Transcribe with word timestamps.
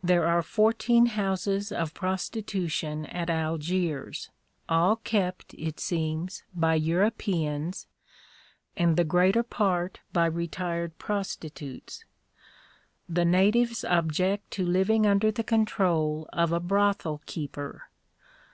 There 0.00 0.24
are 0.26 0.42
fourteen 0.44 1.06
houses 1.06 1.72
of 1.72 1.92
prostitution 1.92 3.04
at 3.06 3.28
Algiers, 3.28 4.30
all 4.68 4.94
kept, 4.94 5.54
it 5.54 5.80
seems, 5.80 6.44
by 6.54 6.76
Europeans, 6.76 7.88
and 8.76 8.96
the 8.96 9.02
greater 9.02 9.42
part 9.42 9.98
by 10.12 10.26
retired 10.26 10.96
prostitutes. 10.98 12.04
The 13.08 13.24
natives 13.24 13.84
object 13.84 14.52
to 14.52 14.64
living 14.64 15.04
under 15.04 15.32
the 15.32 15.42
control 15.42 16.28
of 16.32 16.52
a 16.52 16.60
brothel 16.60 17.20
keeper. 17.26 17.88